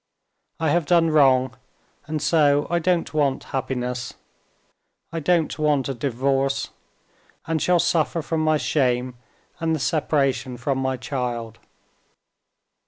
I 0.59 0.69
have 0.71 0.87
done 0.87 1.11
wrong, 1.11 1.55
and 2.07 2.23
so 2.23 2.65
I 2.71 2.79
don't 2.79 3.13
want 3.13 3.43
happiness, 3.53 4.15
I 5.11 5.19
don't 5.19 5.59
want 5.59 5.89
a 5.89 5.93
divorce, 5.93 6.71
and 7.45 7.61
shall 7.61 7.77
suffer 7.77 8.23
from 8.23 8.39
my 8.41 8.57
shame 8.57 9.13
and 9.59 9.75
the 9.75 9.79
separation 9.79 10.57
from 10.57 10.79
my 10.79 10.97
child." 10.97 11.59